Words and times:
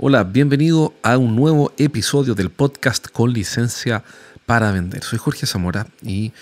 Hola, 0.00 0.22
bienvenido 0.22 0.94
a 1.02 1.18
un 1.18 1.34
nuevo 1.34 1.72
episodio 1.76 2.36
del 2.36 2.50
podcast 2.50 3.08
con 3.08 3.32
licencia 3.32 4.04
para 4.46 4.70
vender. 4.70 5.02
Soy 5.02 5.18
Jorge 5.18 5.44
Zamora 5.44 5.88
y 6.02 6.32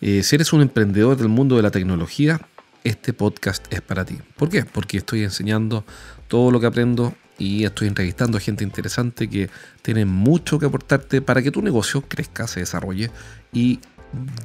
eh, 0.00 0.22
si 0.22 0.36
eres 0.36 0.54
un 0.54 0.62
emprendedor 0.62 1.14
del 1.18 1.28
mundo 1.28 1.56
de 1.56 1.62
la 1.62 1.70
tecnología, 1.70 2.40
este 2.82 3.12
podcast 3.12 3.70
es 3.70 3.82
para 3.82 4.06
ti. 4.06 4.16
¿Por 4.36 4.48
qué? 4.48 4.64
Porque 4.64 4.96
estoy 4.96 5.22
enseñando 5.22 5.84
todo 6.28 6.50
lo 6.50 6.60
que 6.60 6.66
aprendo 6.66 7.14
y 7.38 7.64
estoy 7.64 7.88
entrevistando 7.88 8.38
a 8.38 8.40
gente 8.40 8.64
interesante 8.64 9.28
que 9.28 9.50
tiene 9.82 10.06
mucho 10.06 10.58
que 10.58 10.64
aportarte 10.64 11.20
para 11.20 11.42
que 11.42 11.50
tu 11.50 11.60
negocio 11.60 12.00
crezca, 12.00 12.46
se 12.46 12.60
desarrolle 12.60 13.10
y 13.52 13.80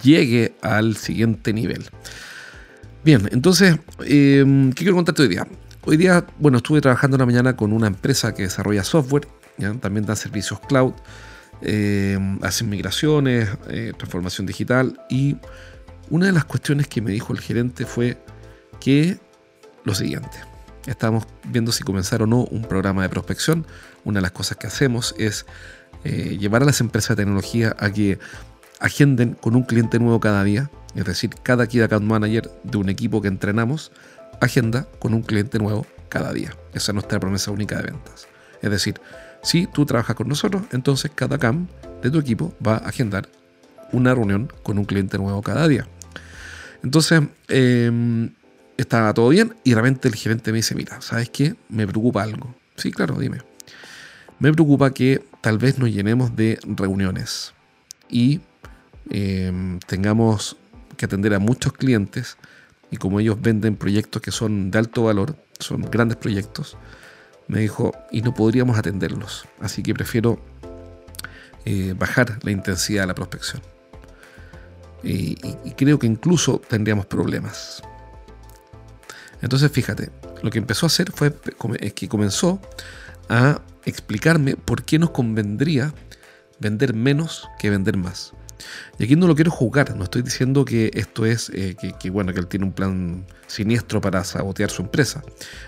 llegue 0.03 0.55
al 0.61 0.97
siguiente 0.97 1.53
nivel. 1.53 1.85
Bien, 3.05 3.29
entonces, 3.31 3.79
eh, 4.03 4.43
¿qué 4.75 4.83
quiero 4.83 4.95
contarte 4.95 5.21
hoy 5.21 5.29
día? 5.29 5.47
Hoy 5.89 5.97
día, 5.97 6.23
bueno, 6.37 6.57
estuve 6.57 6.81
trabajando 6.81 7.15
en 7.15 7.19
la 7.21 7.25
mañana 7.25 7.55
con 7.55 7.73
una 7.73 7.87
empresa 7.87 8.35
que 8.35 8.43
desarrolla 8.43 8.83
software, 8.83 9.27
también 9.81 10.05
dan 10.05 10.17
servicios 10.17 10.59
cloud, 10.59 10.93
eh, 11.63 12.15
hacen 12.43 12.69
migraciones, 12.69 13.49
eh, 13.69 13.93
transformación 13.97 14.45
digital 14.45 15.01
y 15.09 15.37
una 16.11 16.27
de 16.27 16.31
las 16.31 16.45
cuestiones 16.45 16.87
que 16.87 17.01
me 17.01 17.09
dijo 17.11 17.33
el 17.33 17.39
gerente 17.39 17.87
fue 17.87 18.19
que 18.79 19.17
lo 19.83 19.95
siguiente, 19.95 20.37
estamos 20.85 21.25
viendo 21.45 21.71
si 21.71 21.83
comenzar 21.83 22.21
o 22.21 22.27
no 22.27 22.43
un 22.43 22.61
programa 22.61 23.01
de 23.01 23.09
prospección. 23.09 23.65
Una 24.05 24.19
de 24.19 24.21
las 24.21 24.31
cosas 24.31 24.57
que 24.57 24.67
hacemos 24.67 25.15
es 25.17 25.47
eh, 26.03 26.37
llevar 26.39 26.61
a 26.61 26.65
las 26.65 26.81
empresas 26.81 27.17
de 27.17 27.23
tecnología 27.23 27.75
a 27.79 27.89
que 27.89 28.19
agenden 28.79 29.33
con 29.33 29.55
un 29.55 29.63
cliente 29.63 29.97
nuevo 29.97 30.19
cada 30.19 30.43
día, 30.43 30.69
es 30.93 31.05
decir, 31.05 31.31
cada 31.41 31.65
Key 31.65 31.81
Account 31.81 32.05
Manager 32.05 32.47
de 32.63 32.77
un 32.77 32.89
equipo 32.89 33.23
que 33.23 33.27
entrenamos 33.27 33.91
agenda 34.41 34.87
con 34.99 35.13
un 35.13 35.21
cliente 35.21 35.59
nuevo 35.59 35.85
cada 36.09 36.33
día. 36.33 36.55
Esa 36.73 36.91
es 36.91 36.93
nuestra 36.93 37.19
promesa 37.19 37.51
única 37.51 37.77
de 37.77 37.83
ventas. 37.91 38.27
Es 38.61 38.71
decir, 38.71 38.99
si 39.43 39.67
tú 39.67 39.85
trabajas 39.85 40.15
con 40.15 40.27
nosotros, 40.27 40.63
entonces 40.71 41.11
cada 41.13 41.37
CAM 41.37 41.67
de 42.01 42.11
tu 42.11 42.19
equipo 42.19 42.53
va 42.65 42.75
a 42.75 42.89
agendar 42.89 43.29
una 43.91 44.13
reunión 44.13 44.51
con 44.63 44.77
un 44.77 44.85
cliente 44.85 45.17
nuevo 45.17 45.41
cada 45.41 45.67
día. 45.67 45.87
Entonces, 46.83 47.21
eh, 47.47 48.29
estaba 48.77 49.13
todo 49.13 49.29
bien 49.29 49.55
y 49.63 49.71
de 49.71 49.75
repente 49.75 50.07
el 50.07 50.15
gerente 50.15 50.51
me 50.51 50.57
dice, 50.57 50.75
mira, 50.75 51.01
¿sabes 51.01 51.29
qué? 51.29 51.55
Me 51.67 51.85
preocupa 51.85 52.23
algo. 52.23 52.55
Sí, 52.75 52.91
claro, 52.91 53.19
dime. 53.19 53.39
Me 54.39 54.53
preocupa 54.53 54.91
que 54.91 55.21
tal 55.41 55.57
vez 55.57 55.77
nos 55.77 55.89
llenemos 55.89 56.35
de 56.35 56.59
reuniones 56.63 57.53
y 58.09 58.39
eh, 59.09 59.51
tengamos 59.85 60.55
que 60.95 61.05
atender 61.05 61.33
a 61.33 61.39
muchos 61.39 61.73
clientes 61.73 62.37
y 62.91 62.97
como 62.97 63.19
ellos 63.19 63.39
venden 63.39 63.75
proyectos 63.75 64.21
que 64.21 64.31
son 64.31 64.71
de 64.71 64.79
alto 64.79 65.03
valor, 65.03 65.35
son 65.59 65.81
grandes 65.81 66.17
proyectos, 66.17 66.77
me 67.47 67.59
dijo, 67.59 67.93
y 68.11 68.21
no 68.21 68.33
podríamos 68.33 68.77
atenderlos. 68.77 69.45
Así 69.59 69.83
que 69.83 69.93
prefiero 69.93 70.39
eh, 71.65 71.93
bajar 71.97 72.39
la 72.43 72.51
intensidad 72.51 73.03
de 73.03 73.07
la 73.07 73.15
prospección. 73.15 73.61
Y, 75.03 75.37
y, 75.63 75.71
creo 75.77 75.97
que 75.97 76.07
incluso 76.07 76.59
tendríamos 76.59 77.05
problemas. 77.05 77.81
Entonces, 79.41 79.71
fíjate, 79.71 80.11
lo 80.43 80.49
que 80.49 80.59
empezó 80.59 80.85
a 80.85 80.87
hacer 80.87 81.11
fue 81.11 81.33
que 81.95 82.09
comenzó 82.09 82.61
a 83.29 83.61
explicarme 83.85 84.55
por 84.55 84.83
qué 84.83 84.99
nos 84.99 85.11
convendría 85.11 85.93
vender 86.59 86.93
menos 86.93 87.47
que 87.57 87.69
vender 87.69 87.97
más. 87.97 88.33
Y 88.97 89.03
aquí 89.03 89.15
no 89.15 89.27
lo 89.27 89.35
quiero 89.35 89.51
jugar, 89.51 89.95
no 89.95 90.03
estoy 90.03 90.21
diciendo 90.21 90.65
que 90.65 90.91
esto 90.93 91.25
es, 91.25 91.49
eh, 91.53 91.75
que, 91.99 92.09
bueno, 92.09 92.33
que 92.33 92.39
él 92.39 92.47
tiene 92.47 92.65
un 92.65 92.73
plan 92.73 93.25
siniestro 93.47 94.01
para 94.01 94.23
sabotear 94.23 94.69
su 94.69 94.81
empresa, 94.81 95.23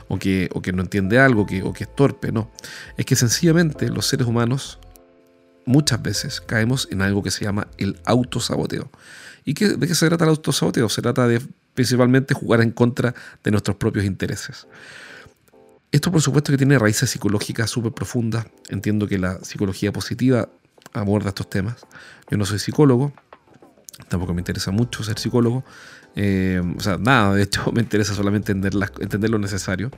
o 0.07 0.18
que, 0.18 0.50
o 0.53 0.62
que 0.62 0.74
no 0.74 0.81
entiende 0.81 1.19
algo, 1.19 1.46
que, 1.46 1.63
o 1.63 1.74
que 1.74 1.85
es 1.85 1.96
torpe, 1.96 2.31
no. 2.31 2.52
Es 2.97 3.06
que 3.06 3.16
sencillamente 3.16 3.90
los 3.90 4.06
seres 4.06 4.28
humanos 4.28 4.79
muchas 5.66 6.02
veces 6.02 6.41
caemos 6.41 6.88
en 6.91 7.02
algo 7.02 7.24
que 7.24 7.31
se 7.31 7.46
llama 7.46 7.68
el 7.78 8.00
autosaboteo. 8.06 8.90
¿Y 9.46 9.53
de 9.53 9.88
qué 9.88 9.96
se 9.96 10.08
trata 10.08 10.25
el 10.25 10.31
autosaboteo? 10.31 10.90
Se 10.90 11.02
trata 11.02 11.28
de 11.28 11.41
principalmente 11.73 12.34
jugar 12.34 12.62
en 12.62 12.72
contra 12.72 13.16
de 13.44 13.52
nuestros 13.52 13.78
propios 13.78 14.06
intereses. 14.06 14.68
Esto 15.91 16.12
por 16.12 16.22
supuesto 16.22 16.52
que 16.52 16.58
tiene 16.58 16.79
raíces 16.79 17.09
psicológicas 17.09 17.69
súper 17.69 17.91
profundas. 17.91 18.46
Entiendo 18.69 19.08
que 19.08 19.18
la 19.18 19.44
psicología 19.44 19.91
positiva 19.91 20.50
aborda 20.93 21.29
estos 21.29 21.49
temas. 21.49 21.85
Yo 22.29 22.37
no 22.37 22.45
soy 22.45 22.59
psicólogo, 22.59 23.13
tampoco 24.07 24.33
me 24.33 24.41
interesa 24.41 24.71
mucho 24.71 25.03
ser 25.03 25.19
psicólogo. 25.19 25.63
Eh, 26.15 26.61
o 26.77 26.79
sea, 26.81 26.97
nada, 26.97 27.33
de 27.35 27.43
hecho 27.43 27.71
me 27.73 27.81
interesa 27.81 28.13
solamente 28.13 28.51
entender, 28.51 28.73
lo 29.29 29.39
necesario. 29.39 29.91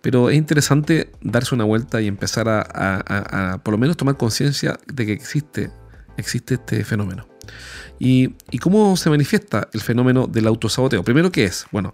Pero 0.00 0.30
es 0.30 0.36
interesante 0.36 1.12
darse 1.20 1.54
una 1.54 1.64
vuelta 1.64 2.00
y 2.00 2.08
empezar 2.08 2.48
a, 2.48 3.60
por 3.62 3.72
lo 3.72 3.78
menos 3.78 3.96
tomar 3.96 4.16
conciencia 4.16 4.78
de 4.92 5.06
que 5.06 5.12
existe, 5.12 5.70
existe 6.16 6.54
este 6.54 6.84
fenómeno. 6.84 7.28
¿Y, 8.00 8.34
¿Y 8.50 8.58
cómo 8.58 8.96
se 8.96 9.10
manifiesta 9.10 9.68
el 9.72 9.80
fenómeno 9.80 10.26
del 10.26 10.48
autosaboteo? 10.48 11.04
Primero, 11.04 11.30
¿qué 11.30 11.44
es? 11.44 11.66
Bueno, 11.70 11.92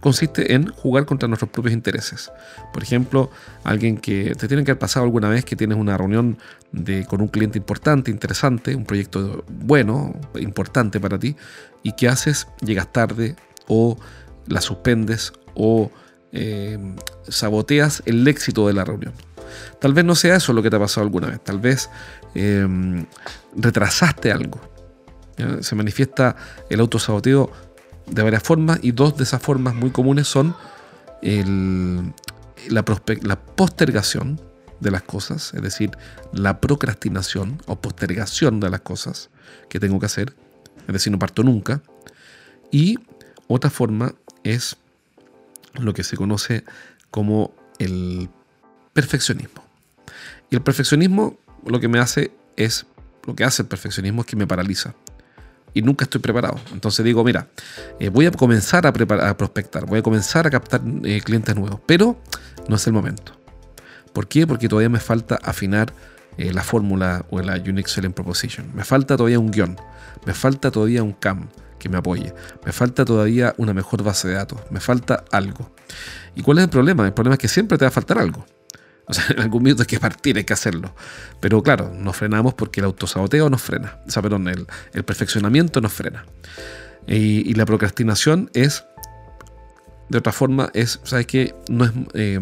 consiste 0.00 0.54
en 0.54 0.68
jugar 0.68 1.04
contra 1.06 1.28
nuestros 1.28 1.50
propios 1.50 1.74
intereses. 1.74 2.30
Por 2.72 2.82
ejemplo, 2.82 3.30
alguien 3.64 3.96
que 3.96 4.34
te 4.34 4.48
tiene 4.48 4.64
que 4.64 4.72
haber 4.72 4.78
pasado 4.78 5.04
alguna 5.04 5.28
vez 5.28 5.44
que 5.44 5.56
tienes 5.56 5.78
una 5.78 5.96
reunión 5.96 6.38
de, 6.72 7.04
con 7.06 7.20
un 7.20 7.28
cliente 7.28 7.58
importante, 7.58 8.10
interesante, 8.10 8.74
un 8.74 8.84
proyecto 8.84 9.44
bueno, 9.48 10.14
importante 10.38 11.00
para 11.00 11.18
ti, 11.18 11.36
y 11.82 11.92
que 11.92 12.08
haces, 12.08 12.48
llegas 12.60 12.92
tarde 12.92 13.36
o 13.68 13.96
la 14.46 14.60
suspendes 14.60 15.32
o 15.54 15.90
eh, 16.32 16.78
saboteas 17.28 18.02
el 18.06 18.26
éxito 18.28 18.66
de 18.66 18.74
la 18.74 18.84
reunión. 18.84 19.12
Tal 19.80 19.94
vez 19.94 20.04
no 20.04 20.14
sea 20.14 20.36
eso 20.36 20.52
lo 20.52 20.62
que 20.62 20.70
te 20.70 20.76
ha 20.76 20.80
pasado 20.80 21.04
alguna 21.04 21.28
vez, 21.28 21.42
tal 21.42 21.60
vez 21.60 21.88
eh, 22.34 22.66
retrasaste 23.56 24.32
algo. 24.32 24.60
Se 25.60 25.74
manifiesta 25.74 26.34
el 26.70 26.80
autosaboteo 26.80 27.52
de 28.06 28.22
varias 28.22 28.42
formas 28.42 28.78
y 28.82 28.92
dos 28.92 29.16
de 29.16 29.24
esas 29.24 29.42
formas 29.42 29.74
muy 29.74 29.90
comunes 29.90 30.28
son 30.28 30.54
la, 31.22 32.84
la 33.22 33.36
postergación 33.40 34.40
de 34.80 34.90
las 34.90 35.02
cosas, 35.02 35.52
es 35.54 35.62
decir, 35.62 35.90
la 36.32 36.60
procrastinación 36.60 37.62
o 37.66 37.80
postergación 37.80 38.60
de 38.60 38.70
las 38.70 38.80
cosas 38.80 39.30
que 39.68 39.80
tengo 39.80 39.98
que 39.98 40.06
hacer, 40.06 40.34
es 40.86 40.92
decir, 40.92 41.10
no 41.12 41.18
parto 41.18 41.42
nunca. 41.42 41.82
Y 42.70 42.98
otra 43.48 43.70
forma 43.70 44.14
es 44.44 44.76
lo 45.74 45.94
que 45.94 46.04
se 46.04 46.16
conoce 46.16 46.64
como 47.10 47.54
el 47.78 48.28
perfeccionismo. 48.92 49.64
Y 50.50 50.56
el 50.56 50.62
perfeccionismo 50.62 51.38
lo 51.64 51.80
que 51.80 51.88
me 51.88 51.98
hace 51.98 52.30
es, 52.56 52.86
lo 53.26 53.34
que 53.34 53.44
hace 53.44 53.62
el 53.62 53.68
perfeccionismo 53.68 54.22
es 54.22 54.26
que 54.26 54.36
me 54.36 54.46
paraliza 54.46 54.94
y 55.76 55.82
nunca 55.82 56.04
estoy 56.04 56.22
preparado. 56.22 56.58
Entonces 56.72 57.04
digo, 57.04 57.22
mira, 57.22 57.48
eh, 58.00 58.08
voy 58.08 58.24
a 58.24 58.30
comenzar 58.30 58.86
a, 58.86 58.88
a, 58.88 59.36
prospectar, 59.36 59.84
voy 59.84 59.98
a 59.98 60.02
comenzar 60.02 60.46
a 60.46 60.50
captar 60.50 60.80
eh, 61.04 61.20
clientes 61.20 61.54
nuevos, 61.54 61.80
pero 61.84 62.18
no 62.66 62.76
es 62.76 62.86
el 62.86 62.94
momento. 62.94 63.32
¿Por 64.14 64.26
qué? 64.26 64.46
Porque 64.46 64.70
todavía 64.70 64.88
me 64.88 65.00
falta 65.00 65.38
afinar 65.42 65.92
eh, 66.38 66.50
la 66.50 66.62
fórmula 66.62 67.26
o 67.28 67.42
la 67.42 67.56
Unique 67.56 67.90
Selling 67.90 68.14
Proposition. 68.14 68.74
Me 68.74 68.84
falta 68.84 69.18
todavía 69.18 69.38
un 69.38 69.50
guion, 69.50 69.76
me 70.24 70.32
falta 70.32 70.70
todavía 70.70 71.02
un 71.02 71.12
CAM 71.12 71.50
que 71.78 71.90
me 71.90 71.98
apoye, 71.98 72.32
me 72.64 72.72
falta 72.72 73.04
todavía 73.04 73.54
una 73.58 73.74
mejor 73.74 74.02
base 74.02 74.28
de 74.28 74.34
datos, 74.34 74.58
me 74.70 74.80
falta 74.80 75.24
algo. 75.30 75.74
¿Y 76.34 76.40
cuál 76.40 76.56
es 76.56 76.64
el 76.64 76.70
problema? 76.70 77.04
El 77.04 77.12
problema 77.12 77.34
es 77.34 77.38
que 77.38 77.48
siempre 77.48 77.76
te 77.76 77.84
va 77.84 77.88
a 77.88 77.92
faltar 77.92 78.18
algo. 78.18 78.46
O 79.06 79.14
sea, 79.14 79.24
en 79.30 79.40
algún 79.40 79.62
minuto 79.62 79.82
hay 79.82 79.86
que 79.86 80.00
partir, 80.00 80.36
hay 80.36 80.44
que 80.44 80.52
hacerlo. 80.52 80.94
Pero 81.40 81.62
claro, 81.62 81.92
nos 81.94 82.16
frenamos 82.16 82.54
porque 82.54 82.80
el 82.80 82.86
autosaboteo 82.86 83.48
nos 83.48 83.62
frena. 83.62 83.98
O 84.06 84.10
sea, 84.10 84.22
perdón, 84.22 84.48
el, 84.48 85.04
perfeccionamiento 85.04 85.80
nos 85.80 85.92
frena. 85.92 86.26
Y, 87.06 87.54
la 87.54 87.64
procrastinación 87.66 88.50
es, 88.52 88.84
de 90.08 90.18
otra 90.18 90.32
forma, 90.32 90.70
es, 90.74 91.00
¿sabes 91.04 91.26
qué? 91.26 91.54
No 91.68 91.84
es, 91.84 91.92
eh, 92.14 92.40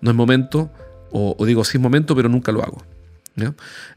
no 0.00 0.10
es 0.10 0.16
momento, 0.16 0.70
o, 1.10 1.36
digo, 1.44 1.64
sí 1.64 1.76
es 1.76 1.82
momento, 1.82 2.16
pero 2.16 2.28
nunca 2.28 2.52
lo 2.52 2.62
hago. 2.62 2.82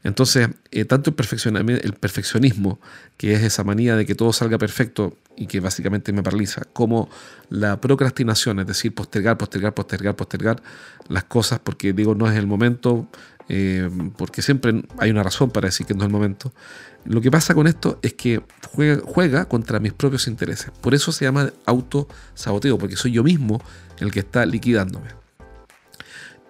Entonces, 0.04 0.50
eh, 0.72 0.86
tanto 0.86 1.14
el, 1.16 1.70
el 1.70 1.94
perfeccionismo, 1.94 2.80
que 3.18 3.34
es 3.34 3.44
esa 3.44 3.64
manía 3.64 3.96
de 3.96 4.06
que 4.06 4.16
todo 4.16 4.34
salga 4.34 4.58
perfecto 4.58 5.18
y 5.36 5.48
que 5.48 5.60
básicamente 5.60 6.14
me 6.14 6.24
paraliza, 6.24 6.64
como 6.74 7.10
la 7.50 7.80
procrastinación, 7.80 8.60
es 8.60 8.68
decir, 8.68 8.94
postergar, 8.94 9.38
postergar, 9.38 9.74
postergar, 9.74 10.16
postergar 10.16 10.62
las 11.08 11.24
cosas 11.26 11.60
porque 11.60 11.94
digo 11.94 12.16
no 12.16 12.30
es 12.30 12.38
el 12.38 12.48
momento, 12.48 13.08
eh, 13.50 13.90
porque 14.18 14.42
siempre 14.42 14.84
hay 14.98 15.12
una 15.12 15.24
razón 15.24 15.50
para 15.50 15.68
decir 15.68 15.86
que 15.86 15.94
no 15.94 16.02
es 16.02 16.06
el 16.08 16.12
momento. 16.12 16.54
Lo 17.06 17.22
que 17.22 17.32
pasa 17.32 17.54
con 17.54 17.68
esto 17.68 18.00
es 18.02 18.14
que 18.14 18.42
juega 19.06 19.46
contra 19.46 19.80
mis 19.80 19.94
propios 19.94 20.28
intereses. 20.28 20.72
Por 20.82 20.94
eso 20.94 21.12
se 21.12 21.26
llama 21.26 21.52
autosaboteo, 21.66 22.78
porque 22.78 22.96
soy 22.96 23.12
yo 23.12 23.24
mismo 23.24 23.62
el 24.00 24.12
que 24.12 24.20
está 24.20 24.46
liquidándome. 24.46 25.21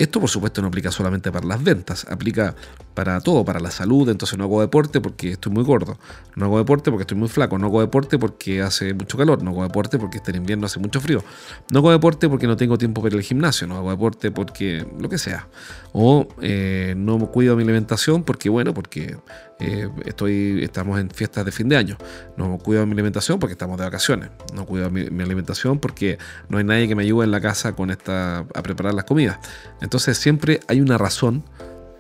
Esto 0.02 0.20
por 0.20 0.32
supuesto 0.32 0.64
no 0.64 0.70
aplica 0.70 0.90
solamente 0.90 1.32
para 1.32 1.46
las 1.46 1.64
ventas, 1.64 2.08
aplica 2.10 2.56
para 2.94 3.20
todo, 3.22 3.46
para 3.46 3.60
la 3.60 3.72
salud, 3.72 4.10
entonces 4.10 4.38
no 4.38 4.46
hago 4.46 4.62
deporte 4.62 5.02
porque 5.02 5.32
estoy 5.32 5.52
muy 5.52 5.64
gordo, 5.64 5.98
no 6.36 6.46
hago 6.46 6.58
deporte 6.58 6.92
porque 6.92 7.04
estoy 7.04 7.18
muy 7.18 7.30
flaco, 7.30 7.58
no 7.58 7.68
hago 7.68 7.82
deporte 7.82 8.18
porque 8.18 8.62
hace 8.62 8.94
mucho 8.94 9.18
calor, 9.18 9.44
no 9.44 9.52
hago 9.52 9.64
deporte 9.64 9.98
porque 9.98 10.18
está 10.18 10.32
en 10.32 10.38
invierno 10.38 10.66
hace 10.66 10.80
mucho 10.80 11.00
frío, 11.00 11.24
no 11.72 11.80
hago 11.80 11.92
deporte 11.92 12.28
porque 12.30 12.48
no 12.48 12.58
tengo 12.58 12.78
tiempo 12.78 13.02
para 13.02 13.16
ir 13.16 13.20
al 13.20 13.24
gimnasio, 13.24 13.68
no 13.68 13.78
hago 13.78 13.92
deporte 13.92 14.32
porque 14.32 14.86
lo 15.00 15.10
que 15.10 15.18
sea, 15.18 15.48
o 15.94 16.28
eh, 16.42 16.94
no 16.98 17.20
cuido 17.32 17.56
mi 17.56 17.64
alimentación 17.64 18.24
porque 18.24 18.50
bueno, 18.50 18.74
porque 18.74 19.18
eh, 19.62 19.88
estoy, 20.06 20.64
estamos 20.64 21.00
en 21.00 21.12
fiestas 21.12 21.46
de 21.46 21.52
fin 21.52 21.70
de 21.70 21.78
año. 21.78 21.96
No 22.36 22.58
cuido 22.58 22.86
mi 22.88 22.94
alimentación 22.94 23.40
porque 23.40 23.54
estamos 23.54 23.78
de 23.78 23.84
vacaciones. 23.84 24.30
No 24.56 24.66
cuido 24.66 24.90
mi, 24.90 25.02
alimentación 25.02 25.80
porque 25.80 26.18
no 26.50 26.58
hay 26.58 26.64
nadie 26.64 26.88
que 26.88 26.96
me 26.96 27.04
ayude 27.04 27.26
en 27.26 27.32
la 27.32 27.42
casa 27.42 27.74
con 27.74 27.92
esta, 27.92 28.40
a 28.40 28.64
preparar 28.64 28.96
las 28.96 29.06
comidas. 29.06 29.38
Entonces 29.80 30.18
siempre 30.18 30.62
hay 30.68 30.82
una 30.82 30.98
razón 30.98 31.44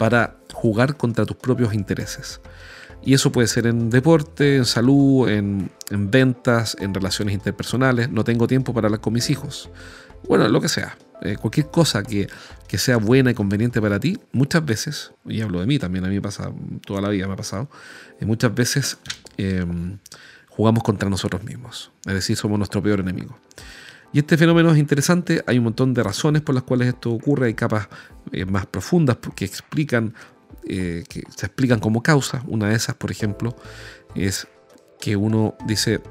para 0.02 0.36
jugar 0.52 0.98
contra 0.98 1.28
tus 1.28 1.38
propios 1.38 1.76
intereses. 1.76 2.42
Y 3.04 3.14
eso 3.14 3.32
puede 3.32 3.48
ser 3.48 3.68
en 3.68 3.92
deporte, 3.92 4.56
en 4.56 4.66
salud, 4.66 5.30
en, 5.30 5.70
en 5.92 6.10
ventas, 6.10 6.76
en 6.80 6.92
relaciones 6.92 7.36
interpersonales. 7.36 8.10
No 8.10 8.24
tengo 8.24 8.48
tiempo 8.48 8.74
para 8.74 8.88
hablar 8.88 9.00
con 9.00 9.14
mis 9.14 9.30
hijos. 9.30 9.70
Bueno, 10.28 10.48
lo 10.48 10.60
que 10.60 10.70
sea. 10.70 10.98
Eh, 11.22 11.38
cualquier 11.40 11.68
cosa 11.68 12.02
que, 12.02 12.28
sea 12.80 12.98
buena 12.98 13.30
y 13.30 13.36
conveniente 13.36 13.80
para 13.80 14.00
ti, 14.00 14.18
muchas 14.32 14.66
veces, 14.66 15.12
y 15.24 15.42
hablo 15.42 15.60
de 15.60 15.68
mí 15.68 15.78
también, 15.78 16.04
a 16.04 16.08
mí 16.08 16.16
me 16.16 16.22
pasa, 16.22 16.52
toda 16.84 17.00
la 17.00 17.10
vida 17.10 17.28
me 17.28 17.34
ha 17.34 17.38
pasado, 17.38 17.70
y 18.20 18.26
muchas 18.26 18.56
veces 18.56 18.98
em, 19.38 20.00
jugamos 20.50 20.82
contra 20.82 21.12
nosotros 21.12 21.44
mismos, 21.44 21.92
es 22.08 22.14
decir, 22.16 22.38
somos 22.38 22.58
nuestro 22.58 22.82
peor 22.82 23.02
enemigo. 23.02 23.38
Y 24.14 24.20
este 24.20 24.38
fenómeno 24.38 24.72
es 24.72 24.78
interesante, 24.78 25.44
hay 25.48 25.58
un 25.58 25.66
montón 25.66 25.94
de 25.94 26.04
razones 26.04 26.42
por 26.42 26.54
las 26.54 26.64
cuales 26.64 26.90
esto 26.90 27.12
ocurre, 27.12 27.48
hay 27.48 27.54
capas 27.54 27.88
eh, 28.32 28.46
más 28.46 28.66
profundas 28.66 29.18
que 29.36 29.46
explican, 29.46 30.14
eh, 30.68 31.04
que 31.08 31.24
se 31.36 31.46
explican 31.46 31.80
como 31.80 32.04
causa. 32.04 32.44
Una 32.48 32.68
de 32.68 32.76
esas, 32.76 32.96
por 32.96 33.10
ejemplo, 33.10 33.56
es 34.14 34.48
que 35.00 35.16
uno 35.16 35.56
dice, 35.66 36.02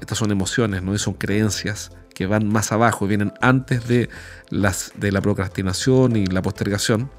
estas 0.00 0.18
son 0.18 0.30
emociones, 0.30 0.82
no 0.82 0.96
son 0.98 1.14
creencias 1.14 1.90
que 2.14 2.26
van 2.26 2.46
más 2.46 2.70
abajo, 2.70 3.06
vienen 3.06 3.32
antes 3.40 3.88
de, 3.88 4.08
las, 4.50 4.92
de 4.96 5.10
la 5.10 5.20
procrastinación 5.20 6.14
y 6.16 6.26
la 6.26 6.42
postergación 6.42 7.10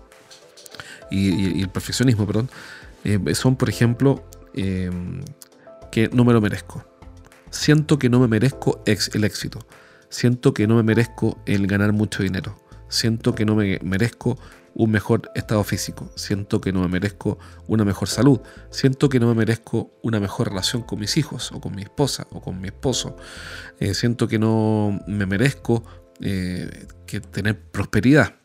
y, 1.11 1.61
el 1.61 1.69
perfeccionismo, 1.69 2.25
perdón, 2.25 2.49
eh, 3.03 3.19
son, 3.35 3.55
por 3.55 3.69
ejemplo, 3.69 4.23
em, 4.53 5.21
que 5.91 6.09
no 6.09 6.23
me 6.25 6.33
lo 6.33 6.41
merezco. 6.41 6.83
Siento 7.51 7.99
que 7.99 8.09
no 8.09 8.19
me 8.19 8.27
merezco 8.27 8.81
el 8.85 9.23
éxito. 9.23 9.59
Siento 10.13 10.53
que 10.53 10.67
no 10.67 10.75
me 10.75 10.83
merezco 10.83 11.39
el 11.47 11.65
ganar 11.65 11.91
mucho 11.91 12.21
dinero. 12.21 12.55
Siento 12.87 13.33
que 13.33 13.45
no 13.45 13.55
me 13.55 13.79
merezco 13.81 14.37
un 14.75 14.91
mejor 14.91 15.31
estado 15.33 15.63
físico, 15.63 16.11
siento 16.15 16.61
que 16.61 16.71
no 16.71 16.81
me 16.81 16.87
merezco 16.87 17.39
una 17.65 17.83
mejor 17.83 18.07
salud, 18.07 18.39
siento 18.69 19.09
que 19.09 19.19
no 19.19 19.27
me 19.27 19.33
merezco 19.33 19.89
una 20.03 20.19
mejor 20.19 20.49
relación 20.49 20.83
con 20.83 20.99
mis 20.99 21.17
hijos 21.17 21.51
o 21.51 21.59
con 21.59 21.75
mi 21.75 21.81
esposa 21.81 22.27
o 22.29 22.41
con 22.41 22.61
mi 22.61 22.67
esposo, 22.67 23.17
eh, 23.79 23.95
siento 23.95 24.27
que 24.27 24.37
no 24.37 24.99
me 25.07 25.25
merezco 25.25 25.83
eh, 26.21 26.85
que 27.07 27.19
tener 27.19 27.59
prosperidad. 27.59 28.35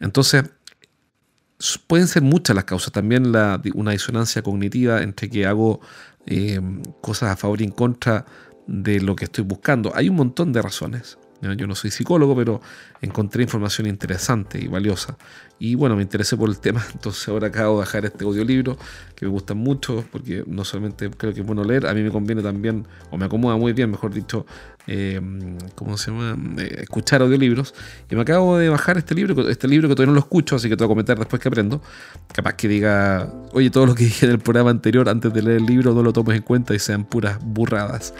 Entonces, 0.00 0.44
pueden 1.86 2.08
ser 2.08 2.22
muchas 2.22 2.56
las 2.56 2.64
causas, 2.64 2.92
también 2.92 3.32
una 3.74 3.92
disonancia 3.92 4.42
cognitiva 4.42 5.02
entre 5.02 5.30
que 5.30 5.46
hago 5.46 5.80
eh, 6.26 6.60
cosas 7.00 7.30
a 7.30 7.36
favor 7.36 7.60
y 7.60 7.64
en 7.64 7.70
contra 7.70 8.24
de 8.66 9.00
lo 9.00 9.16
que 9.16 9.24
estoy 9.24 9.44
buscando. 9.44 9.92
Hay 9.94 10.08
un 10.08 10.16
montón 10.16 10.52
de 10.52 10.62
razones. 10.62 11.18
Yo 11.56 11.66
no 11.66 11.74
soy 11.74 11.90
psicólogo, 11.90 12.34
pero 12.34 12.62
encontré 13.02 13.42
información 13.42 13.86
interesante 13.86 14.58
y 14.58 14.66
valiosa. 14.66 15.16
Y 15.58 15.74
bueno, 15.74 15.94
me 15.94 16.02
interesé 16.02 16.36
por 16.36 16.48
el 16.48 16.58
tema, 16.58 16.84
entonces 16.92 17.28
ahora 17.28 17.48
acabo 17.48 17.74
de 17.74 17.78
bajar 17.80 18.04
este 18.06 18.24
audiolibro 18.24 18.76
que 19.14 19.26
me 19.26 19.30
gusta 19.30 19.54
mucho, 19.54 20.04
porque 20.10 20.42
no 20.46 20.64
solamente 20.64 21.10
creo 21.10 21.32
que 21.34 21.40
es 21.40 21.46
bueno 21.46 21.62
leer, 21.62 21.86
a 21.86 21.94
mí 21.94 22.02
me 22.02 22.10
conviene 22.10 22.42
también, 22.42 22.86
o 23.10 23.18
me 23.18 23.26
acomoda 23.26 23.56
muy 23.56 23.72
bien, 23.72 23.90
mejor 23.90 24.12
dicho, 24.12 24.46
eh, 24.86 25.20
¿cómo 25.74 25.96
se 25.96 26.10
llama? 26.10 26.36
Eh, 26.60 26.78
escuchar 26.80 27.22
audiolibros. 27.22 27.74
Y 28.10 28.16
me 28.16 28.22
acabo 28.22 28.58
de 28.58 28.68
bajar 28.68 28.98
este 28.98 29.14
libro, 29.14 29.48
este 29.48 29.68
libro 29.68 29.88
que 29.88 29.94
todavía 29.94 30.10
no 30.10 30.14
lo 30.14 30.20
escucho, 30.20 30.56
así 30.56 30.68
que 30.68 30.76
te 30.76 30.84
voy 30.84 30.92
a 30.92 30.94
comentar 30.94 31.18
después 31.18 31.40
que 31.40 31.48
aprendo. 31.48 31.82
Capaz 32.32 32.54
que 32.54 32.68
diga, 32.68 33.32
oye, 33.52 33.70
todo 33.70 33.86
lo 33.86 33.94
que 33.94 34.04
dije 34.04 34.26
en 34.26 34.32
el 34.32 34.38
programa 34.38 34.70
anterior 34.70 35.08
antes 35.08 35.32
de 35.32 35.42
leer 35.42 35.58
el 35.58 35.66
libro 35.66 35.94
no 35.94 36.02
lo 36.02 36.12
tomes 36.12 36.36
en 36.36 36.42
cuenta 36.42 36.74
y 36.74 36.78
sean 36.78 37.04
puras 37.04 37.38
burradas. 37.42 38.14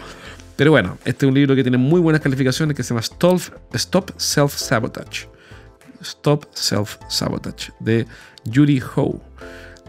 Pero 0.55 0.71
bueno, 0.71 0.97
este 1.05 1.25
es 1.25 1.29
un 1.29 1.35
libro 1.35 1.55
que 1.55 1.63
tiene 1.63 1.77
muy 1.77 1.99
buenas 1.99 2.21
calificaciones 2.21 2.75
que 2.75 2.83
se 2.83 2.89
llama 2.89 3.01
Stop, 3.01 4.11
Self-Sabotage. 4.17 5.27
Stop 6.01 6.45
Self-Sabotage 6.53 7.73
de 7.79 8.05
Judy 8.53 8.81
Ho. 8.95 9.19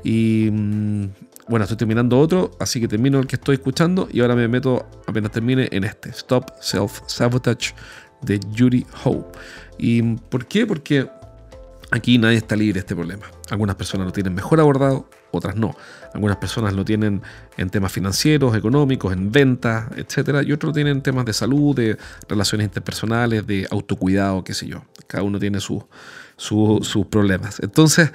Y 0.03 0.49
mm, 0.51 1.09
bueno, 1.49 1.65
estoy 1.65 1.77
terminando 1.77 2.19
otro, 2.19 2.51
así 2.59 2.81
que 2.81 2.89
termino 2.89 3.19
el 3.21 3.27
que 3.27 3.37
estoy 3.37 3.55
escuchando 3.55 4.09
y 4.11 4.21
ahora 4.21 4.35
me 4.35 4.49
meto 4.49 4.89
apenas 5.07 5.31
termine 5.31 5.69
en 5.71 5.85
este, 5.85 6.11
Stop 6.11 6.51
Self-Sabotage 6.61 7.75
de 8.23 8.41
Judy 8.57 8.85
Ho. 9.05 9.31
¿Y 9.79 10.03
por 10.03 10.47
qué? 10.47 10.67
Porque 10.67 11.09
aquí 11.93 12.19
nadie 12.19 12.39
está 12.39 12.57
libre 12.57 12.75
de 12.75 12.81
este 12.81 12.97
problema. 12.97 13.27
Algunas 13.51 13.77
personas 13.77 14.07
lo 14.07 14.13
tienen 14.13 14.35
mejor 14.35 14.59
abordado, 14.59 15.09
otras 15.31 15.57
no. 15.57 15.75
Algunas 16.15 16.37
personas 16.37 16.73
lo 16.75 16.85
tienen 16.85 17.23
en 17.57 17.71
temas 17.71 17.93
financieros, 17.93 18.57
económicos, 18.57 19.13
en 19.13 19.31
ventas, 19.31 19.87
etcétera, 19.97 20.43
y 20.43 20.53
otros 20.53 20.71
lo 20.71 20.75
tienen 20.75 20.97
en 20.97 21.03
temas 21.03 21.25
de 21.25 21.33
salud, 21.33 21.75
de 21.75 21.97
relaciones 22.29 22.67
interpersonales, 22.67 23.47
de 23.47 23.67
autocuidado, 23.71 24.43
qué 24.45 24.55
sé 24.55 24.67
yo. 24.67 24.85
Cada 25.07 25.23
uno 25.23 25.39
tiene 25.39 25.61
sus 25.61 27.07
problemas. 27.11 27.61
Entonces, 27.61 28.13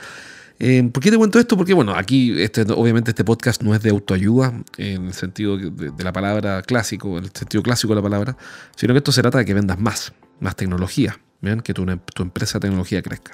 eh, 0.63 0.87
¿por 0.93 1.01
qué 1.01 1.09
te 1.09 1.17
cuento 1.17 1.39
esto? 1.39 1.57
Porque, 1.57 1.73
bueno, 1.73 1.95
aquí, 1.95 2.39
este, 2.39 2.61
obviamente, 2.73 3.09
este 3.09 3.23
podcast 3.23 3.63
no 3.63 3.73
es 3.73 3.81
de 3.81 3.89
autoayuda 3.89 4.53
en 4.77 5.07
el 5.07 5.13
sentido 5.13 5.57
de, 5.57 6.03
la 6.03 6.13
palabra 6.13 6.61
clásico, 6.61 7.17
en 7.17 7.23
el 7.23 7.31
sentido 7.33 7.63
clásico 7.63 7.93
de 7.93 7.95
la 7.95 8.03
palabra, 8.03 8.37
sino 8.75 8.93
que 8.93 8.99
esto 8.99 9.11
se 9.11 9.23
trata 9.23 9.39
de 9.39 9.45
que 9.45 9.55
vendas 9.55 9.79
más, 9.79 10.13
más 10.39 10.55
tecnología. 10.55 11.17
Vean 11.41 11.61
que 11.61 11.73
tu, 11.73 11.83
tu, 12.13 12.21
empresa 12.21 12.59
de 12.59 12.67
tecnología 12.67 13.01
crezca. 13.01 13.31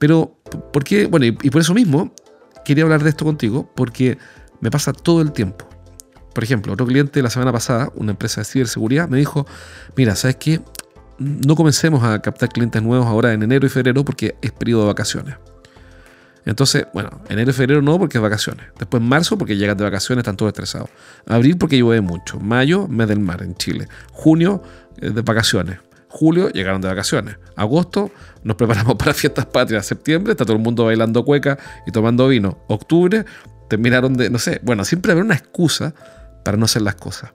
Pero, 0.00 0.40
¿por 0.72 0.82
qué? 0.82 1.06
Bueno, 1.06 1.26
y, 1.26 1.30
por 1.30 1.60
eso 1.60 1.72
mismo 1.72 2.12
quería 2.64 2.84
hablar 2.84 3.02
de 3.02 3.10
esto 3.10 3.24
contigo, 3.24 3.70
porque 3.74 4.18
me 4.60 4.70
pasa 4.70 4.92
todo 4.92 5.20
el 5.22 5.32
tiempo. 5.32 5.68
Por 6.34 6.44
ejemplo, 6.44 6.72
otro 6.72 6.86
cliente 6.86 7.22
la 7.22 7.30
semana 7.30 7.52
pasada, 7.52 7.90
una 7.96 8.12
empresa 8.12 8.40
de 8.40 8.44
ciberseguridad, 8.44 9.08
me 9.08 9.18
dijo, 9.18 9.46
mira, 9.96 10.14
¿sabes 10.14 10.36
qué? 10.36 10.60
No 11.18 11.54
comencemos 11.54 12.02
a 12.04 12.20
captar 12.22 12.48
clientes 12.48 12.82
nuevos 12.82 13.06
ahora 13.06 13.32
en 13.32 13.42
enero 13.42 13.66
y 13.66 13.68
febrero 13.68 14.04
porque 14.04 14.36
es 14.40 14.52
periodo 14.52 14.82
de 14.82 14.86
vacaciones. 14.88 15.36
Entonces, 16.46 16.86
bueno, 16.94 17.10
enero 17.28 17.50
y 17.50 17.52
febrero 17.52 17.82
no 17.82 17.98
porque 17.98 18.18
es 18.18 18.22
vacaciones. 18.22 18.66
Después 18.78 19.02
marzo 19.02 19.36
porque 19.36 19.56
llegan 19.56 19.76
de 19.76 19.84
vacaciones, 19.84 20.22
están 20.22 20.36
todos 20.36 20.50
estresados. 20.50 20.88
Abril 21.26 21.58
porque 21.58 21.76
llueve 21.76 22.00
mucho. 22.00 22.38
Mayo, 22.40 22.88
mes 22.88 23.08
del 23.08 23.20
mar 23.20 23.42
en 23.42 23.54
Chile. 23.56 23.88
Junio, 24.12 24.62
eh, 24.98 25.10
de 25.10 25.22
vacaciones. 25.22 25.78
Julio 26.08 26.48
llegaron 26.50 26.80
de 26.80 26.88
vacaciones. 26.88 27.36
Agosto 27.56 28.10
nos 28.44 28.56
preparamos 28.56 28.94
para 28.98 29.14
fiestas 29.14 29.46
patrias. 29.46 29.86
Septiembre 29.86 30.32
está 30.32 30.44
todo 30.44 30.56
el 30.56 30.62
mundo 30.62 30.84
bailando 30.84 31.24
cueca 31.24 31.58
y 31.86 31.92
tomando 31.92 32.28
vino. 32.28 32.58
Octubre 32.68 33.24
terminaron 33.68 34.14
de, 34.14 34.30
no 34.30 34.38
sé, 34.38 34.60
bueno, 34.62 34.84
siempre 34.84 35.12
habrá 35.12 35.24
una 35.24 35.34
excusa 35.34 35.94
para 36.44 36.56
no 36.56 36.64
hacer 36.64 36.82
las 36.82 36.96
cosas. 36.96 37.32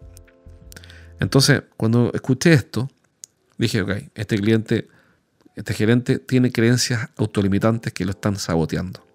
Entonces, 1.20 1.64
cuando 1.78 2.12
escuché 2.14 2.54
esto, 2.54 2.90
dije, 3.58 3.82
ok, 3.82 3.92
este 4.16 4.38
cliente, 4.38 4.88
este 5.56 5.74
gerente 5.74 6.20
tiene 6.20 6.52
creencias 6.52 7.10
autolimitantes 7.18 7.94
que 7.94 8.04
lo 8.04 8.12
están 8.12 8.38
saboteando. 8.38 9.06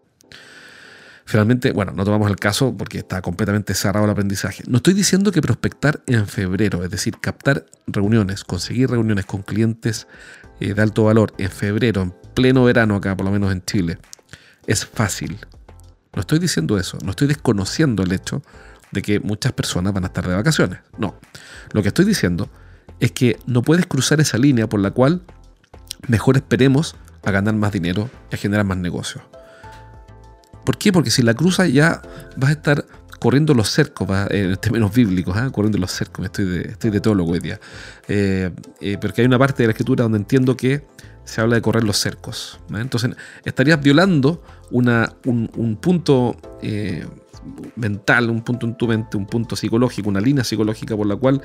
Finalmente, 1.31 1.71
bueno, 1.71 1.93
no 1.93 2.05
tomamos 2.05 2.29
el 2.29 2.37
caso 2.37 2.77
porque 2.77 2.99
está 2.99 3.23
completamente 3.23 3.75
cerrado 3.75 4.05
el 4.05 4.11
aprendizaje. 4.11 4.65
No 4.67 4.79
estoy 4.79 4.95
diciendo 4.95 5.31
que 5.31 5.41
prospectar 5.41 6.03
en 6.09 6.27
febrero, 6.27 6.83
es 6.83 6.91
decir, 6.91 7.19
captar 7.21 7.67
reuniones, 7.87 8.43
conseguir 8.43 8.91
reuniones 8.91 9.27
con 9.27 9.43
clientes 9.43 10.09
eh, 10.61 10.75
de 10.75 10.83
alto 10.83 11.05
valor 11.05 11.33
en 11.39 11.51
febrero, 11.51 12.03
en 12.03 12.15
pleno 12.35 12.65
verano 12.65 12.97
acá, 12.97 13.17
por 13.17 13.27
lo 13.27 13.33
menos 13.33 13.53
en 13.53 13.65
Chile, 13.65 13.99
es 14.67 14.87
fácil. 14.87 15.39
No 16.15 16.21
estoy 16.21 16.39
diciendo 16.39 16.79
eso, 16.79 16.99
no 17.05 17.11
estoy 17.11 17.29
desconociendo 17.29 18.03
el 18.03 18.13
hecho 18.13 18.43
de 18.91 19.03
que 19.03 19.21
muchas 19.21 19.53
personas 19.53 19.93
van 19.93 20.05
a 20.05 20.09
estar 20.09 20.27
de 20.27 20.35
vacaciones. 20.35 20.81
No, 20.99 21.17
lo 21.73 21.83
que 21.83 21.89
estoy 21.89 22.05
diciendo 22.05 22.49
es 22.99 23.13
que 23.13 23.39
no 23.47 23.63
puedes 23.63 23.87
cruzar 23.87 24.21
esa 24.21 24.39
línea 24.39 24.69
por 24.69 24.81
la 24.81 24.91
cual 24.91 25.23
mejor 26.09 26.37
esperemos 26.37 26.97
a 27.25 27.31
ganar 27.31 27.55
más 27.55 27.73
dinero 27.73 28.11
y 28.31 28.35
a 28.35 28.39
generar 28.39 28.65
más 28.65 28.79
negocios 28.79 29.23
¿Por 30.65 30.79
qué? 30.79 30.93
Porque 30.93 31.11
si 31.11 31.23
la 31.23 31.35
cruzas 31.35 31.73
ya 31.73 32.03
vas 32.37 32.51
a 32.51 32.53
estar 32.53 32.85
corriendo 33.21 33.55
los 33.55 33.69
cercos, 33.69 34.09
en 34.31 34.57
términos 34.57 34.93
bíblicos, 34.93 35.37
¿eh? 35.37 35.51
corriendo 35.53 35.79
los 35.79 35.93
cercos, 35.93 36.25
estoy 36.25 36.47
de, 36.47 36.61
estoy 36.63 36.91
de 36.91 37.01
teólogo 37.01 37.33
hoy 37.33 37.39
día. 37.39 37.61
Eh, 38.09 38.51
eh, 38.81 38.99
porque 39.01 39.21
hay 39.21 39.27
una 39.27 39.39
parte 39.39 39.63
de 39.63 39.69
la 39.69 39.73
escritura 39.73 40.03
donde 40.03 40.19
entiendo 40.19 40.57
que 40.57 40.85
se 41.25 41.41
habla 41.41 41.55
de 41.55 41.63
correr 41.63 41.85
los 41.85 41.99
cercos. 41.99 42.59
Entonces 42.75 43.11
estarías 43.45 43.81
violando 43.81 44.43
una, 44.71 45.13
un, 45.27 45.79
punto 45.81 46.37
eh, 46.63 47.07
mental, 47.77 48.31
un 48.31 48.43
punto 48.43 48.67
en 48.67 48.77
tu 48.77 48.87
mente, 48.87 49.17
un 49.17 49.27
punto 49.27 49.57
psicológico, 49.57 50.09
una 50.09 50.21
línea 50.21 50.45
psicológica 50.45 50.97
por 50.97 51.07
la 51.07 51.17
cual 51.17 51.43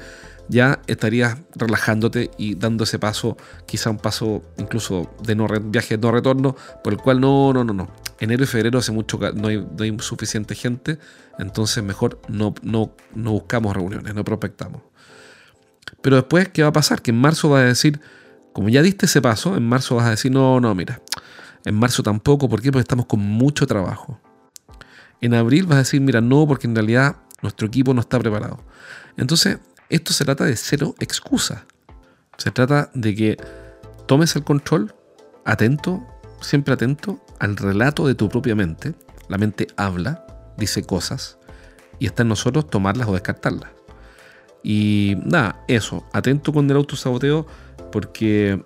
ya 0.47 0.81
estarías 0.87 1.37
relajándote 1.55 2.31
y 2.37 2.55
dando 2.55 2.83
ese 2.83 2.99
paso, 2.99 3.37
quizá 3.65 3.89
un 3.89 3.97
paso 3.97 4.43
incluso 4.57 5.11
de 5.23 5.35
no 5.35 5.47
viaje 5.47 5.97
no 5.97 6.11
retorno, 6.11 6.55
por 6.83 6.93
el 6.93 6.99
cual 6.99 7.21
no, 7.21 7.53
no, 7.53 7.63
no, 7.63 7.73
no. 7.73 7.89
Enero 8.19 8.43
y 8.43 8.47
febrero 8.47 8.79
hace 8.79 8.91
mucho 8.91 9.19
no 9.33 9.47
hay, 9.47 9.57
no 9.57 9.83
hay 9.83 9.95
suficiente 9.99 10.55
gente, 10.55 10.99
entonces 11.39 11.83
mejor 11.83 12.19
no, 12.27 12.53
no, 12.61 12.93
no 13.13 13.31
buscamos 13.31 13.75
reuniones, 13.75 14.13
no 14.13 14.23
prospectamos. 14.23 14.81
Pero 16.01 16.17
después, 16.17 16.49
¿qué 16.49 16.61
va 16.61 16.69
a 16.69 16.73
pasar? 16.73 17.01
Que 17.01 17.11
en 17.11 17.17
marzo 17.17 17.49
va 17.49 17.59
a 17.59 17.63
decir, 17.63 17.99
como 18.53 18.69
ya 18.69 18.81
diste 18.81 19.05
ese 19.05 19.21
paso, 19.21 19.57
en 19.57 19.67
marzo 19.67 19.95
vas 19.95 20.05
a 20.05 20.11
decir, 20.11 20.31
no, 20.31 20.59
no, 20.59 20.73
mira, 20.75 21.01
en 21.65 21.75
marzo 21.75 22.03
tampoco, 22.03 22.47
¿por 22.47 22.61
qué? 22.61 22.71
Porque 22.71 22.83
estamos 22.83 23.07
con 23.07 23.19
mucho 23.19 23.65
trabajo. 23.65 24.19
En 25.25 25.33
abril 25.33 25.65
vas 25.65 25.77
a 25.77 25.79
decir, 25.79 26.01
mira, 26.01 26.21
no, 26.21 26.45
porque 26.45 26.67
en 26.67 26.75
realidad 26.75 27.15
nuestro 27.41 27.65
equipo 27.65 27.95
no 27.95 28.01
está 28.01 28.19
preparado. 28.19 28.59
Entonces, 29.17 29.57
esto 29.89 30.13
se 30.13 30.23
trata 30.23 30.45
de 30.45 30.55
cero 30.55 30.93
excusa. 30.99 31.65
Se 32.37 32.51
trata 32.51 32.91
de 32.93 33.15
que 33.15 33.37
tomes 34.05 34.35
el 34.35 34.43
control, 34.43 34.93
atento, 35.43 36.05
siempre 36.41 36.75
atento 36.75 37.25
al 37.39 37.57
relato 37.57 38.05
de 38.05 38.13
tu 38.13 38.29
propia 38.29 38.53
mente. 38.53 38.93
La 39.27 39.39
mente 39.39 39.65
habla, 39.77 40.27
dice 40.57 40.83
cosas, 40.83 41.39
y 41.97 42.05
está 42.05 42.21
en 42.21 42.29
nosotros 42.29 42.69
tomarlas 42.69 43.07
o 43.07 43.13
descartarlas. 43.13 43.71
Y 44.61 45.15
nada, 45.25 45.63
eso, 45.67 46.05
atento 46.13 46.53
con 46.53 46.69
el 46.69 46.77
autosaboteo, 46.77 47.47
porque 47.91 48.63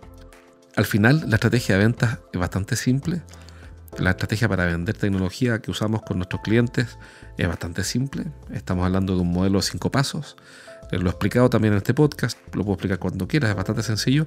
al 0.75 0.85
final 0.85 1.23
la 1.25 1.35
estrategia 1.35 1.77
de 1.77 1.85
ventas 1.85 2.19
es 2.33 2.39
bastante 2.39 2.75
simple. 2.75 3.21
La 3.97 4.11
estrategia 4.11 4.47
para 4.47 4.65
vender 4.65 4.95
tecnología 4.95 5.59
que 5.61 5.71
usamos 5.71 6.03
con 6.03 6.17
nuestros 6.17 6.41
clientes 6.41 6.97
es 7.37 7.47
bastante 7.47 7.83
simple. 7.83 8.25
Estamos 8.51 8.85
hablando 8.85 9.15
de 9.15 9.21
un 9.21 9.31
modelo 9.31 9.59
de 9.59 9.63
cinco 9.63 9.91
pasos. 9.91 10.37
Lo 10.91 11.07
he 11.07 11.09
explicado 11.09 11.49
también 11.49 11.73
en 11.73 11.77
este 11.77 11.93
podcast, 11.93 12.37
lo 12.53 12.63
puedo 12.63 12.73
explicar 12.73 12.99
cuando 12.99 13.27
quieras, 13.27 13.49
es 13.49 13.55
bastante 13.55 13.83
sencillo. 13.83 14.25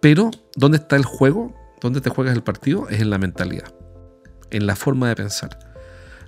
Pero, 0.00 0.30
¿dónde 0.56 0.78
está 0.78 0.96
el 0.96 1.04
juego? 1.04 1.54
¿Dónde 1.80 2.00
te 2.00 2.10
juegas 2.10 2.34
el 2.34 2.42
partido? 2.42 2.88
Es 2.88 3.00
en 3.00 3.10
la 3.10 3.18
mentalidad, 3.18 3.72
en 4.50 4.66
la 4.66 4.76
forma 4.76 5.08
de 5.08 5.16
pensar. 5.16 5.58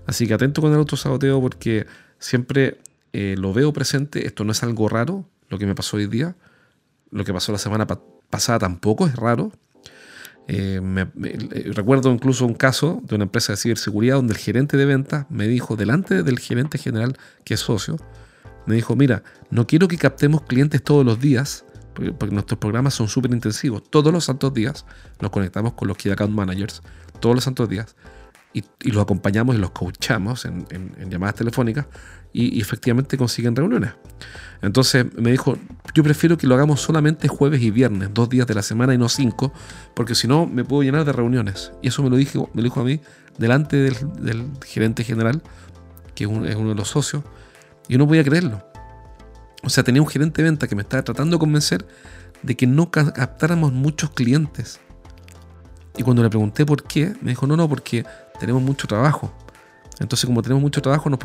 Así 0.06 0.26
que 0.26 0.34
atento 0.34 0.60
con 0.60 0.72
el 0.72 0.78
autosaboteo 0.78 1.40
porque 1.40 1.86
siempre 2.18 2.78
eh, 3.12 3.36
lo 3.38 3.52
veo 3.52 3.72
presente. 3.72 4.26
Esto 4.26 4.44
no 4.44 4.52
es 4.52 4.62
algo 4.62 4.88
raro, 4.88 5.24
lo 5.48 5.58
que 5.58 5.66
me 5.66 5.74
pasó 5.74 5.96
hoy 5.96 6.06
día. 6.06 6.36
Lo 7.10 7.24
que 7.24 7.32
pasó 7.32 7.52
la 7.52 7.58
semana 7.58 7.86
pasada 7.86 8.58
tampoco 8.58 9.06
es 9.06 9.16
raro. 9.16 9.52
Eh, 10.46 10.80
recuerdo 11.74 12.12
incluso 12.12 12.44
un 12.44 12.54
caso 12.54 13.00
de 13.04 13.14
una 13.14 13.24
empresa 13.24 13.54
de 13.54 13.56
ciberseguridad 13.56 14.16
donde 14.16 14.34
el 14.34 14.38
gerente 14.38 14.76
de 14.76 14.84
ventas 14.84 15.26
me 15.30 15.48
dijo, 15.48 15.76
delante 15.76 16.22
del 16.22 16.38
gerente 16.38 16.76
general, 16.78 17.16
que 17.44 17.54
es 17.54 17.60
socio, 17.60 17.96
me 18.66 18.74
dijo, 18.74 18.96
mira, 18.96 19.22
no 19.50 19.66
quiero 19.66 19.88
que 19.88 19.98
captemos 19.98 20.42
clientes 20.42 20.82
todos 20.82 21.04
los 21.04 21.20
días, 21.20 21.64
porque, 21.94 22.12
nuestros 22.30 22.58
programas 22.58 22.94
son 22.94 23.08
súper 23.08 23.32
intensivos. 23.32 23.82
Todos 23.88 24.12
los 24.12 24.24
santos 24.24 24.52
días 24.52 24.84
nos 25.20 25.30
conectamos 25.30 25.74
con 25.74 25.88
los 25.88 25.96
Key 25.96 26.12
Account 26.12 26.34
Managers, 26.34 26.82
todos 27.20 27.34
los 27.34 27.44
santos 27.44 27.68
días, 27.68 27.94
y, 28.52 28.64
los 28.90 29.02
acompañamos 29.02 29.56
y 29.56 29.58
los 29.58 29.70
coachamos 29.70 30.44
en, 30.44 30.66
llamadas 31.08 31.36
telefónicas 31.36 31.86
y, 32.32 32.60
efectivamente 32.60 33.16
consiguen 33.16 33.56
reuniones. 33.56 33.92
Entonces 34.62 35.06
me 35.16 35.30
dijo, 35.30 35.58
yo 35.94 36.02
prefiero 36.02 36.38
que 36.38 36.46
lo 36.46 36.54
hagamos 36.54 36.80
solamente 36.80 37.28
jueves 37.28 37.60
y 37.62 37.70
viernes, 37.70 38.10
dos 38.12 38.28
días 38.28 38.46
de 38.46 38.54
la 38.54 38.62
semana 38.62 38.94
y 38.94 38.98
no 38.98 39.08
cinco, 39.08 39.52
porque 39.94 40.14
si 40.14 40.26
no 40.26 40.46
me 40.46 40.64
puedo 40.64 40.82
llenar 40.82 41.04
de 41.04 41.12
reuniones. 41.12 41.72
Y 41.82 41.88
eso 41.88 42.02
me 42.02 42.10
lo 42.10 42.16
dijo, 42.16 42.50
me 42.54 42.62
lo 42.62 42.64
dijo 42.64 42.80
a 42.80 42.84
mí 42.84 43.00
delante 43.36 43.76
del, 43.76 44.50
gerente 44.64 45.04
general, 45.04 45.42
que 46.14 46.24
es, 46.24 46.30
es 46.30 46.56
uno 46.56 46.70
de 46.70 46.74
los 46.74 46.88
socios, 46.88 47.24
y 47.88 47.98
no 47.98 48.06
podía 48.06 48.24
creerlo. 48.24 48.64
O 49.62 49.70
sea, 49.70 49.84
tenía 49.84 50.00
un 50.02 50.08
gerente 50.08 50.42
de 50.42 50.50
venta 50.50 50.66
que 50.66 50.74
me 50.74 50.82
estaba 50.82 51.02
tratando 51.02 51.36
de 51.36 51.40
convencer 51.40 51.86
de 52.42 52.56
que 52.56 52.66
no 52.66 52.90
captáramos 52.90 53.72
muchos 53.72 54.10
clientes. 54.10 54.80
Y 55.96 56.02
cuando 56.02 56.22
le 56.22 56.28
pregunté 56.28 56.66
por 56.66 56.82
qué, 56.82 57.14
me 57.20 57.30
dijo, 57.30 57.46
no, 57.46 57.56
no, 57.56 57.68
porque 57.68 58.04
tenemos 58.38 58.62
mucho 58.62 58.86
trabajo. 58.86 59.32
Entonces, 60.00 60.26
como 60.26 60.42
tenemos 60.42 60.62
mucho 60.62 60.82
trabajo, 60.82 61.08
nos, 61.08 61.18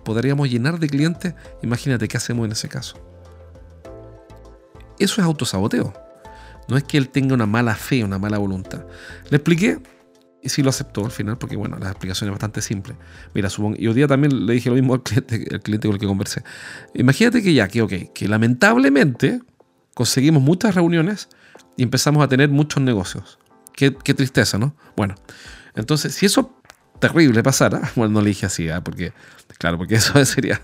podríamos 0.00 0.50
llenar 0.50 0.78
de 0.78 0.88
clientes. 0.88 1.34
Imagínate 1.62 2.08
qué 2.08 2.16
hacemos 2.16 2.46
en 2.46 2.52
ese 2.52 2.68
caso. 2.68 2.96
Eso 4.98 5.20
es 5.20 5.26
autosaboteo. 5.26 5.92
No 6.68 6.76
es 6.76 6.84
que 6.84 6.96
él 6.96 7.10
tenga 7.10 7.34
una 7.34 7.46
mala 7.46 7.74
fe, 7.74 8.04
una 8.04 8.18
mala 8.18 8.38
voluntad. 8.38 8.86
Le 9.28 9.36
expliqué 9.36 9.78
y 10.42 10.48
sí 10.48 10.62
lo 10.62 10.70
aceptó 10.70 11.04
al 11.04 11.10
final, 11.10 11.38
porque 11.38 11.56
bueno, 11.56 11.78
la 11.78 11.88
explicación 11.88 12.28
es 12.28 12.32
bastante 12.32 12.62
simple. 12.62 12.94
Mira, 13.34 13.50
supongo, 13.50 13.76
y 13.78 13.86
hoy 13.86 13.94
día 13.94 14.06
también 14.06 14.46
le 14.46 14.54
dije 14.54 14.68
lo 14.68 14.74
mismo 14.74 14.94
al 14.94 15.02
cliente, 15.02 15.46
al 15.52 15.60
cliente 15.60 15.88
con 15.88 15.94
el 15.94 16.00
que 16.00 16.06
conversé. 16.06 16.42
Imagínate 16.94 17.42
que 17.42 17.52
ya, 17.52 17.68
que 17.68 17.82
ok, 17.82 17.92
que 18.14 18.28
lamentablemente 18.28 19.40
conseguimos 19.94 20.42
muchas 20.42 20.74
reuniones 20.74 21.28
y 21.76 21.82
empezamos 21.82 22.22
a 22.22 22.28
tener 22.28 22.50
muchos 22.50 22.82
negocios. 22.82 23.38
Qué, 23.72 23.90
tristeza, 23.90 24.58
¿no? 24.58 24.76
Bueno, 24.96 25.14
entonces, 25.74 26.14
si 26.14 26.26
eso 26.26 26.60
terrible 27.08 27.42
pasara, 27.42 27.90
bueno, 27.96 28.14
no 28.14 28.20
le 28.20 28.28
dije 28.28 28.46
así, 28.46 28.68
¿eh? 28.68 28.80
porque, 28.82 29.12
claro, 29.58 29.78
porque 29.78 29.96
eso 29.96 30.24
sería 30.24 30.60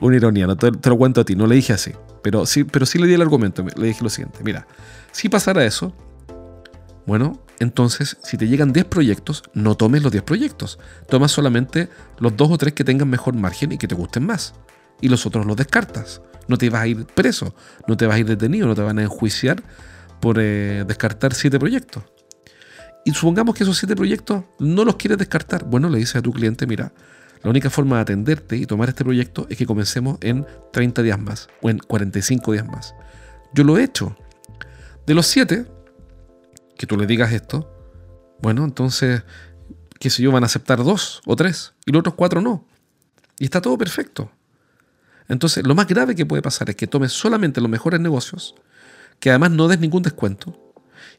una 0.00 0.16
ironía, 0.16 0.46
no 0.46 0.56
te, 0.56 0.70
te, 0.70 0.88
lo 0.88 0.96
cuento 0.96 1.20
a 1.20 1.24
ti, 1.24 1.34
no 1.34 1.46
le 1.46 1.54
dije 1.54 1.72
así, 1.72 1.92
pero 2.22 2.46
sí, 2.46 2.64
pero 2.64 2.86
sí 2.86 2.98
le 2.98 3.06
di 3.06 3.14
el 3.14 3.22
argumento, 3.22 3.64
le 3.76 3.86
dije 3.86 4.02
lo 4.02 4.10
siguiente, 4.10 4.40
mira, 4.42 4.66
si 5.12 5.28
pasara 5.28 5.64
eso, 5.64 5.94
bueno, 7.06 7.40
entonces 7.58 8.18
si 8.22 8.36
te 8.36 8.46
llegan 8.46 8.72
10 8.72 8.84
proyectos, 8.86 9.42
no 9.54 9.76
tomes 9.76 10.02
los 10.02 10.12
10 10.12 10.24
proyectos. 10.24 10.78
Tomas 11.08 11.32
solamente 11.32 11.88
los 12.18 12.36
2 12.36 12.50
o 12.50 12.58
3 12.58 12.74
que 12.74 12.84
tengan 12.84 13.08
mejor 13.08 13.34
margen 13.34 13.72
y 13.72 13.78
que 13.78 13.88
te 13.88 13.94
gusten 13.94 14.26
más. 14.26 14.54
Y 15.00 15.08
los 15.08 15.24
otros 15.24 15.46
los 15.46 15.56
descartas. 15.56 16.20
No 16.48 16.58
te 16.58 16.68
vas 16.68 16.82
a 16.82 16.86
ir 16.86 17.06
preso, 17.06 17.54
no 17.86 17.96
te 17.96 18.06
vas 18.06 18.16
a 18.16 18.18
ir 18.18 18.26
detenido, 18.26 18.66
no 18.66 18.74
te 18.74 18.82
van 18.82 18.98
a 18.98 19.02
enjuiciar 19.02 19.62
por 20.20 20.36
eh, 20.38 20.84
descartar 20.86 21.32
7 21.32 21.58
proyectos. 21.58 22.04
Y 23.08 23.14
supongamos 23.14 23.54
que 23.54 23.62
esos 23.62 23.78
7 23.78 23.96
proyectos 23.96 24.44
no 24.58 24.84
los 24.84 24.96
quieres 24.96 25.16
descartar. 25.16 25.64
Bueno, 25.64 25.88
le 25.88 25.96
dices 25.96 26.16
a 26.16 26.20
tu 26.20 26.30
cliente, 26.30 26.66
mira, 26.66 26.92
la 27.42 27.48
única 27.48 27.70
forma 27.70 27.96
de 27.96 28.02
atenderte 28.02 28.54
y 28.58 28.66
tomar 28.66 28.90
este 28.90 29.02
proyecto 29.02 29.46
es 29.48 29.56
que 29.56 29.64
comencemos 29.64 30.18
en 30.20 30.46
30 30.74 31.02
días 31.02 31.18
más 31.18 31.48
o 31.62 31.70
en 31.70 31.78
45 31.78 32.52
días 32.52 32.66
más. 32.66 32.94
Yo 33.54 33.64
lo 33.64 33.78
he 33.78 33.84
hecho. 33.84 34.14
De 35.06 35.14
los 35.14 35.26
7, 35.26 35.64
que 36.76 36.86
tú 36.86 36.98
le 36.98 37.06
digas 37.06 37.32
esto, 37.32 37.74
bueno, 38.42 38.62
entonces, 38.62 39.22
qué 39.98 40.10
sé 40.10 40.22
yo, 40.22 40.30
van 40.30 40.42
a 40.42 40.46
aceptar 40.46 40.84
dos 40.84 41.22
o 41.24 41.34
tres 41.34 41.72
y 41.86 41.92
los 41.92 42.00
otros 42.00 42.14
cuatro 42.14 42.42
no. 42.42 42.66
Y 43.38 43.44
está 43.44 43.62
todo 43.62 43.78
perfecto. 43.78 44.30
Entonces, 45.28 45.66
lo 45.66 45.74
más 45.74 45.86
grave 45.86 46.14
que 46.14 46.26
puede 46.26 46.42
pasar 46.42 46.68
es 46.68 46.76
que 46.76 46.86
tomes 46.86 47.12
solamente 47.12 47.62
los 47.62 47.70
mejores 47.70 48.00
negocios, 48.00 48.54
que 49.18 49.30
además 49.30 49.52
no 49.52 49.66
des 49.66 49.80
ningún 49.80 50.02
descuento, 50.02 50.74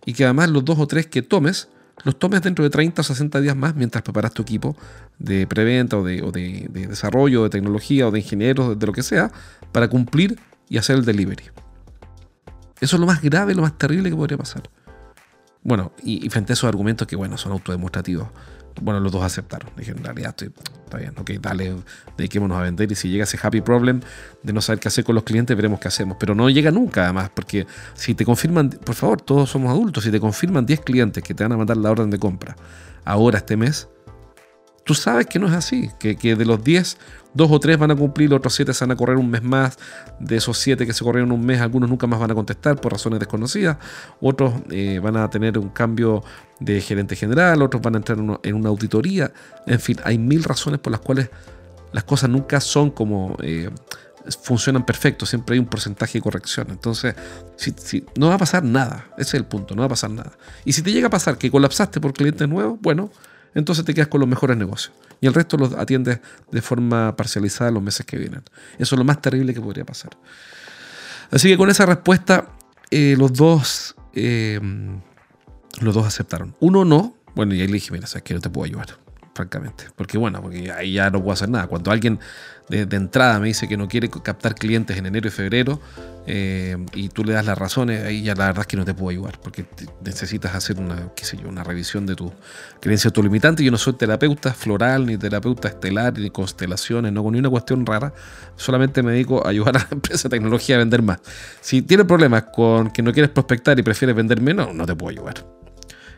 y 0.06 0.14
que 0.14 0.26
además 0.26 0.52
los 0.52 0.64
dos 0.64 0.78
o 0.78 0.86
tres 0.86 1.08
que 1.08 1.24
tomes, 1.24 1.70
los 2.04 2.18
tomes 2.18 2.42
dentro 2.42 2.64
de 2.64 2.70
30 2.70 3.02
o 3.02 3.04
60 3.04 3.42
días 3.42 3.56
más 3.56 3.76
mientras 3.76 4.04
preparas 4.04 4.34
tu 4.34 4.42
equipo 4.42 4.76
de 5.18 5.48
preventa 5.48 5.98
o 5.98 6.04
de, 6.04 6.70
desarrollo, 6.72 7.44
de 7.44 7.50
tecnología 7.50 8.08
o 8.08 8.12
de 8.12 8.20
ingenieros, 8.20 8.78
de 8.78 8.86
lo 8.86 8.94
que 8.94 9.04
sea, 9.04 9.32
para 9.72 9.88
cumplir 9.88 10.40
y 10.70 10.78
hacer 10.78 10.98
el 10.98 11.06
delivery. 11.06 11.46
Eso 12.80 12.96
es 12.96 13.00
lo 13.00 13.06
más 13.06 13.22
grave, 13.22 13.54
lo 13.54 13.62
más 13.62 13.78
terrible 13.78 14.10
que 14.10 14.16
podría 14.16 14.38
pasar. 14.38 14.64
Bueno, 15.64 15.92
y, 16.04 16.30
frente 16.30 16.52
a 16.52 16.56
esos 16.56 16.68
argumentos 16.68 17.08
que, 17.08 17.16
bueno, 17.16 17.38
son 17.38 17.52
autodemostrativos, 17.52 18.28
bueno, 18.82 19.00
los 19.00 19.12
dos 19.12 19.24
aceptaron. 19.24 19.70
Dije, 19.76 19.92
en 19.92 20.04
realidad 20.04 20.30
estoy, 20.30 20.54
está 20.86 20.98
bien, 20.98 21.14
ok, 21.18 21.32
dale, 21.42 21.76
dediquémonos 22.18 22.58
a 22.58 22.62
vender 22.62 22.92
y 22.92 22.96
si 22.96 23.10
llega 23.10 23.26
ese 23.26 23.38
happy 23.42 23.62
problem 23.62 24.00
de 24.42 24.54
no 24.54 24.62
saber 24.62 24.80
qué 24.80 24.88
hacer 24.88 25.04
con 25.04 25.16
los 25.16 25.24
clientes, 25.24 25.56
veremos 25.56 25.80
qué 25.80 25.90
hacemos. 25.90 26.18
Pero 26.20 26.34
no 26.34 26.50
llega 26.50 26.72
nunca, 26.72 27.04
además, 27.04 27.30
porque 27.34 27.68
si 27.94 28.16
te 28.16 28.24
confirman, 28.24 28.70
por 28.70 28.96
favor, 28.96 29.22
todos 29.22 29.50
somos 29.50 29.70
adultos, 29.70 30.04
si 30.06 30.12
te 30.12 30.20
confirman 30.20 30.66
10 30.66 30.82
clientes 30.82 31.24
que 31.24 31.34
te 31.34 31.44
van 31.44 31.52
a 31.52 31.58
mandar 31.58 31.78
la 31.78 31.92
orden 31.92 32.10
de 32.10 32.20
compra 32.20 32.56
ahora 33.06 33.40
este 33.40 33.58
mes, 33.58 33.90
tú 34.90 34.96
sabes 34.96 35.28
que 35.28 35.38
no 35.38 35.46
es 35.46 35.54
así, 35.54 35.92
que, 36.00 36.16
que 36.16 36.36
de 36.36 36.46
los 36.46 36.64
10 36.64 36.98
dos 37.36 37.52
o 37.52 37.60
tres 37.60 37.78
van 37.78 37.92
a 37.92 37.96
cumplir, 37.96 38.28
los 38.28 38.38
otros 38.38 38.56
siete 38.56 38.74
se 38.74 38.84
van 38.84 38.90
a 38.90 38.96
correr 38.96 39.18
un 39.18 39.30
mes 39.30 39.44
más. 39.44 39.78
De 40.20 40.38
esos 40.38 40.58
siete 40.58 40.88
que 40.88 40.94
se 40.94 41.04
corrieron 41.04 41.32
un 41.32 41.46
mes, 41.46 41.62
algunos 41.62 41.88
nunca 41.88 42.08
más 42.08 42.20
van 42.20 42.32
a 42.32 42.34
contestar 42.34 42.82
por 42.82 42.92
razones 42.92 43.20
desconocidas. 43.20 43.78
Otros 44.20 44.52
eh, 44.72 44.98
van 44.98 45.16
a 45.16 45.30
tener 45.30 45.60
un 45.60 45.70
cambio 45.70 46.24
de 46.60 46.82
gerente 46.82 47.16
general, 47.16 47.62
otros 47.62 47.84
van 47.84 47.94
a 47.94 47.98
entrar 47.98 48.18
en 48.18 48.56
una, 48.56 48.70
auditoría. 48.70 49.32
En 49.68 49.80
fin, 49.80 49.98
hay 50.04 50.18
mil 50.18 50.44
razones 50.44 50.80
por 50.80 50.90
las 50.90 51.02
cuales 51.02 51.30
las 51.92 52.04
cosas 52.04 52.32
nunca 52.32 52.60
son 52.60 52.90
como... 52.90 53.38
Eh, 53.44 53.70
funcionan 54.42 54.88
perfecto, 54.88 55.28
siempre 55.28 55.54
hay 55.54 55.60
un 55.60 55.68
porcentaje 55.68 56.18
de 56.18 56.24
corrección. 56.24 56.66
Entonces, 56.72 57.14
si, 57.58 58.04
no 58.16 58.30
va 58.30 58.34
a 58.34 58.38
pasar 58.40 58.64
nada, 58.64 59.06
ese 59.20 59.30
es 59.30 59.34
el 59.36 59.46
punto, 59.46 59.76
no 59.76 59.84
va 59.84 59.86
a 59.86 59.90
pasar 59.90 60.10
nada. 60.10 60.32
Y 60.66 60.74
si 60.74 60.82
te 60.82 60.92
llega 60.92 61.08
a 61.08 61.12
pasar 61.12 61.38
que 61.38 61.52
colapsaste 61.52 62.02
por 62.02 62.14
clientes 62.14 62.50
nuevos, 62.50 62.80
bueno, 62.82 63.12
entonces 63.56 63.86
te 63.86 63.94
quedas 63.94 64.08
con 64.08 64.20
los 64.20 64.30
mejores 64.30 64.58
negocios. 64.58 64.94
Y 65.22 65.28
el 65.28 65.34
resto 65.34 65.58
los 65.58 65.74
atiendes 65.74 66.20
de 66.52 66.62
forma 66.62 67.16
parcializada 67.16 67.72
los 67.72 67.84
meses 67.84 68.06
que 68.06 68.18
vienen. 68.18 68.44
Eso 68.78 68.96
es 68.96 69.00
lo 69.00 69.04
más 69.06 69.22
terrible 69.22 69.54
que 69.54 69.62
podría 69.62 69.86
pasar. 69.86 70.12
Así 71.32 71.50
que 71.50 71.58
con 71.58 71.70
esa 71.70 71.86
respuesta, 71.86 72.50
eh, 72.90 73.16
los 73.18 73.34
dos 73.34 73.96
eh, 74.14 74.60
los 75.82 75.96
dos 75.96 76.06
aceptaron. 76.06 76.56
Uno 76.60 76.86
no, 76.86 77.16
bueno, 77.36 77.54
y 77.54 77.62
ahí 77.62 77.68
le 77.68 77.74
dije, 77.74 77.92
mira, 77.92 78.08
sabes 78.08 78.24
que 78.24 78.34
no 78.34 78.42
te 78.42 78.50
puedo 78.50 78.66
ayudar, 78.66 78.98
francamente. 79.40 79.86
Porque 79.96 80.18
bueno, 80.18 80.42
porque 80.42 80.70
ahí 80.70 80.94
ya 80.94 81.10
no 81.10 81.20
puedo 81.20 81.32
hacer 81.32 81.48
nada. 81.48 81.68
Cuando 81.68 81.92
alguien 81.92 82.20
de, 82.68 82.82
entrada 82.92 83.40
me 83.40 83.48
dice 83.48 83.70
que 83.70 83.78
no 83.78 83.88
quiere 83.88 84.10
captar 84.10 84.54
clientes 84.54 84.98
en 84.98 85.06
enero 85.06 85.30
y 85.30 85.32
febrero, 85.32 85.80
eh, 86.28 86.76
y 86.94 87.08
tú 87.08 87.24
le 87.24 87.32
das 87.32 87.46
las 87.46 87.58
razones, 87.58 88.04
ahí 88.04 88.22
ya 88.22 88.36
la 88.36 88.48
verdad 88.48 88.62
es 88.62 88.68
que 88.68 88.76
no 88.76 88.84
te 88.84 88.94
puedo 88.94 89.12
ayudar, 89.12 89.40
porque 89.42 89.66
necesitas 90.04 90.54
hacer 90.56 90.78
una, 90.78 91.14
qué 91.16 91.24
sé 91.24 91.38
yo, 91.38 91.48
una 91.48 91.64
revisión 91.64 92.06
de 92.06 92.16
tu 92.16 92.34
creencia 92.82 93.12
tu 93.12 93.24
limitante. 93.24 93.64
Yo 93.64 93.72
no 93.72 93.78
soy 93.78 93.94
terapeuta 93.94 94.54
floral, 94.54 95.06
ni 95.06 95.18
terapeuta 95.18 95.70
estelar, 95.70 96.18
ni 96.18 96.30
constelaciones, 96.30 97.14
no 97.14 97.24
con 97.24 97.32
ni 97.32 97.40
una 97.40 97.50
cuestión 97.50 97.86
rara. 97.86 98.14
Solamente 98.58 99.02
me 99.02 99.14
dedico 99.14 99.46
a 99.46 99.52
ayudar 99.52 99.78
a 99.78 99.80
la 99.80 99.88
empresa 99.92 100.28
de 100.28 100.36
tecnología 100.36 100.76
a 100.76 100.80
vender 100.80 101.02
más. 101.02 101.20
Si 101.62 101.82
tienes 101.82 102.06
problemas 102.06 102.44
con 102.54 102.92
que 102.92 103.02
no 103.02 103.14
quieres 103.14 103.32
prospectar 103.32 103.80
y 103.80 103.84
prefieres 103.84 104.18
vender 104.18 104.42
menos, 104.42 104.76
no 104.76 104.86
te 104.86 104.98
puedo 104.98 105.12
ayudar. 105.18 105.46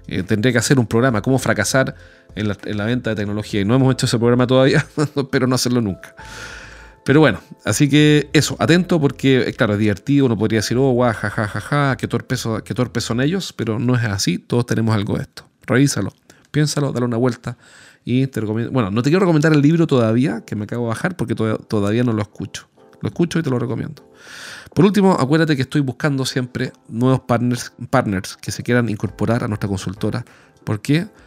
Eh, 0.07 0.23
tendría 0.23 0.51
que 0.51 0.57
hacer 0.57 0.79
un 0.79 0.87
programa, 0.87 1.21
cómo 1.21 1.37
fracasar 1.37 1.95
en 2.35 2.47
la, 2.47 2.85
venta 2.85 3.11
de 3.11 3.15
tecnología. 3.15 3.61
Y 3.61 3.65
no 3.65 3.75
hemos 3.75 3.93
hecho 3.93 4.05
ese 4.05 4.17
programa 4.17 4.47
todavía, 4.47 4.85
pero 5.31 5.47
no 5.47 5.55
hacerlo 5.55 5.81
nunca. 5.81 6.15
Pero 7.03 7.19
bueno, 7.19 7.39
así 7.65 7.89
que 7.89 8.29
eso, 8.33 8.55
atento 8.59 8.99
porque, 9.01 9.41
eh, 9.49 9.53
claro, 9.53 9.73
es 9.73 9.79
divertido, 9.79 10.27
uno 10.27 10.37
podría 10.37 10.59
decir, 10.59 10.77
oh, 10.77 10.91
guau, 10.91 11.13
jajajaja, 11.13 11.97
qué 11.97 12.07
torpes, 12.07 12.47
qué 12.63 12.73
torpes 12.73 13.03
son 13.03 13.21
ellos, 13.21 13.53
pero 13.53 13.79
no 13.79 13.95
es 13.95 14.03
así, 14.03 14.37
todos 14.37 14.65
tenemos 14.67 14.93
algo 14.93 15.15
de 15.15 15.23
esto. 15.23 15.47
Revísalo, 15.65 16.13
piénsalo, 16.51 16.91
dale 16.91 17.05
una 17.05 17.17
vuelta 17.17 17.57
y 18.05 18.27
te 18.27 18.41
recomiendo. 18.41 18.71
Bueno, 18.71 18.91
no 18.91 19.01
te 19.01 19.09
quiero 19.09 19.21
recomendar 19.21 19.53
el 19.53 19.61
libro 19.61 19.87
todavía, 19.87 20.41
que 20.45 20.55
me 20.55 20.65
acabo 20.65 20.83
de 20.83 20.89
bajar, 20.89 21.15
porque 21.15 21.35
todavía 21.35 22.03
no 22.03 22.13
lo 22.13 22.21
escucho. 22.21 22.67
Lo 23.01 23.09
escucho 23.09 23.39
y 23.39 23.43
te 23.43 23.49
lo 23.49 23.57
recomiendo. 23.57 24.03
Por 24.73 24.85
último, 24.85 25.13
acuérdate 25.13 25.55
que 25.55 25.63
estoy 25.63 25.81
buscando 25.81 26.25
siempre 26.25 26.71
nuevos 26.87 27.21
partners, 27.21 27.73
partners 27.89 28.37
que 28.37 28.51
se 28.51 28.63
quieran 28.63 28.89
incorporar 28.89 29.43
a 29.43 29.47
nuestra 29.47 29.67
consultora. 29.67 30.23
¿Por 30.63 30.81
qué? 30.81 31.07
Porque 31.07 31.21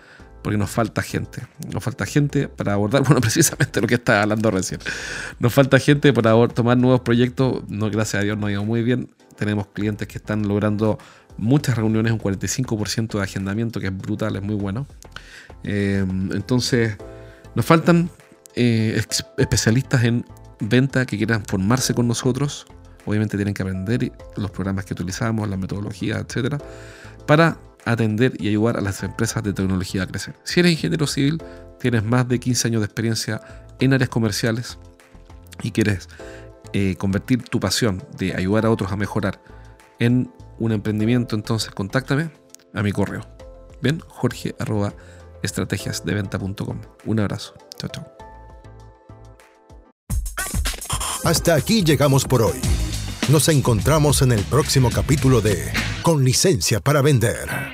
nos 0.52 0.70
falta 0.70 1.02
gente. 1.02 1.42
Nos 1.72 1.82
falta 1.82 2.06
gente 2.06 2.48
para 2.48 2.74
abordar, 2.74 3.02
bueno, 3.06 3.20
precisamente 3.20 3.80
lo 3.80 3.86
que 3.86 3.94
estaba 3.94 4.22
hablando 4.22 4.50
recién. 4.50 4.80
Nos 5.38 5.52
falta 5.52 5.78
gente 5.78 6.12
para 6.12 6.48
tomar 6.48 6.76
nuevos 6.76 7.00
proyectos. 7.00 7.62
No, 7.68 7.90
gracias 7.90 8.20
a 8.20 8.24
Dios 8.24 8.36
nos 8.36 8.48
ha 8.48 8.52
ido 8.52 8.64
muy 8.64 8.82
bien. 8.82 9.10
Tenemos 9.36 9.66
clientes 9.68 10.06
que 10.06 10.18
están 10.18 10.46
logrando 10.46 10.98
muchas 11.36 11.76
reuniones, 11.76 12.12
un 12.12 12.20
45% 12.20 13.18
de 13.18 13.22
agendamiento, 13.22 13.80
que 13.80 13.86
es 13.86 13.96
brutal, 13.96 14.36
es 14.36 14.42
muy 14.42 14.54
bueno. 14.54 14.86
Eh, 15.64 16.04
entonces, 16.32 16.96
nos 17.54 17.64
faltan 17.64 18.10
eh, 18.54 19.02
especialistas 19.38 20.04
en 20.04 20.24
venta 20.60 21.06
que 21.06 21.16
quieran 21.16 21.44
formarse 21.44 21.94
con 21.94 22.06
nosotros. 22.06 22.66
Obviamente 23.06 23.36
tienen 23.36 23.54
que 23.54 23.62
aprender 23.62 24.12
los 24.36 24.50
programas 24.50 24.84
que 24.84 24.94
utilizamos, 24.94 25.48
las 25.48 25.58
metodologías, 25.58 26.24
etcétera, 26.26 26.58
para 27.26 27.58
atender 27.84 28.34
y 28.38 28.48
ayudar 28.48 28.76
a 28.76 28.80
las 28.80 29.02
empresas 29.02 29.42
de 29.42 29.52
tecnología 29.52 30.02
a 30.02 30.06
crecer. 30.06 30.34
Si 30.44 30.60
eres 30.60 30.72
ingeniero 30.72 31.06
civil, 31.06 31.42
tienes 31.78 32.04
más 32.04 32.28
de 32.28 32.40
15 32.40 32.68
años 32.68 32.80
de 32.80 32.86
experiencia 32.86 33.40
en 33.80 33.92
áreas 33.92 34.08
comerciales 34.08 34.78
y 35.62 35.70
quieres 35.70 36.08
eh, 36.72 36.96
convertir 36.96 37.42
tu 37.42 37.60
pasión 37.60 38.02
de 38.18 38.34
ayudar 38.34 38.66
a 38.66 38.70
otros 38.70 38.90
a 38.90 38.96
mejorar 38.96 39.40
en 39.98 40.32
un 40.58 40.72
emprendimiento, 40.72 41.36
entonces 41.36 41.70
contáctame 41.70 42.30
a 42.72 42.82
mi 42.82 42.92
correo. 42.92 43.26
Bien, 43.82 44.00
jorge 44.00 44.54
estrategiasdeventa.com. 45.42 46.80
Un 47.04 47.20
abrazo. 47.20 47.54
Chao, 47.78 47.90
chao. 47.90 48.06
Hasta 51.24 51.54
aquí 51.54 51.82
llegamos 51.84 52.24
por 52.24 52.42
hoy. 52.42 52.60
Nos 53.30 53.48
encontramos 53.48 54.20
en 54.22 54.32
el 54.32 54.42
próximo 54.42 54.90
capítulo 54.90 55.40
de 55.40 55.72
Con 56.02 56.24
licencia 56.24 56.80
para 56.80 57.00
vender. 57.00 57.73